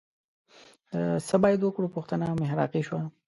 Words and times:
د 0.93 0.93
څه 1.27 1.35
باید 1.43 1.59
وکړو 1.63 1.93
پوښتنه 1.95 2.25
محراقي 2.41 2.81
شوه 2.87 3.01